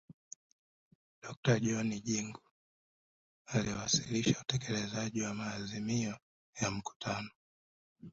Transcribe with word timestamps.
dokta 1.21 1.53
john 1.59 1.91
jingu 2.05 2.41
aliwasilisha 3.45 4.39
utekelezaji 4.41 5.21
wa 5.21 5.33
maazimio 5.33 6.17
ya 6.61 6.71
mkutano 6.71 7.29